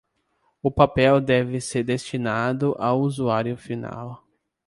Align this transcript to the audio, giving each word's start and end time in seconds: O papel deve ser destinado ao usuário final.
O 0.63 0.71
papel 0.71 1.21
deve 1.21 1.61
ser 1.61 1.83
destinado 1.83 2.75
ao 2.79 3.01
usuário 3.01 3.55
final. 3.55 4.25